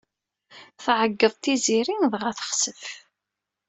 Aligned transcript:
Tɛeggeḍ 0.83 1.33
Tiziri 1.43 1.95
dɣa 2.11 2.31
texsef. 2.37 2.83